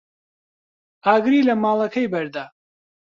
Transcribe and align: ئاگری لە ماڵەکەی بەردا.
ئاگری 1.05 1.41
لە 1.47 1.53
ماڵەکەی 1.63 2.11
بەردا. 2.13 2.45